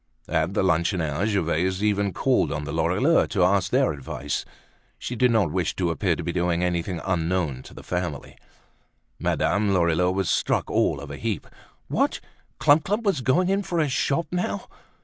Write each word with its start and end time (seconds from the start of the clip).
At 0.27 0.55
the 0.55 0.63
luncheon 0.63 0.99
hour 0.99 1.27
Gervaise 1.27 1.83
even 1.83 2.11
called 2.11 2.51
on 2.51 2.63
the 2.63 2.71
Lorilleuxs 2.73 3.31
to 3.33 3.43
ask 3.43 3.69
their 3.69 3.93
advice; 3.93 4.43
she 4.97 5.15
did 5.15 5.29
not 5.29 5.51
wish 5.51 5.75
to 5.75 5.91
appear 5.91 6.15
to 6.15 6.23
be 6.23 6.31
doing 6.31 6.63
anything 6.63 6.99
unknown 7.05 7.61
to 7.61 7.73
the 7.75 7.83
family. 7.83 8.35
Madame 9.19 9.71
Lorilleux 9.75 10.09
was 10.09 10.27
struck 10.27 10.71
all 10.71 10.99
of 10.99 11.11
a 11.11 11.17
heap. 11.17 11.45
What! 11.87 12.19
Clump 12.57 12.85
clump 12.85 13.03
was 13.03 13.21
going 13.21 13.49
in 13.49 13.61
for 13.61 13.79
a 13.79 13.87
shop 13.87 14.25
now! 14.31 14.63